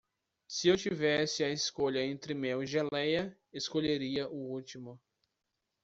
Se 0.47 0.67
eu 0.67 0.75
tivesse 0.75 1.43
a 1.43 1.51
escolha 1.51 2.03
entre 2.03 2.33
mel 2.33 2.63
e 2.63 2.65
geleia, 2.65 3.37
escolheria 3.53 4.27
o 4.27 4.35
último. 4.49 4.99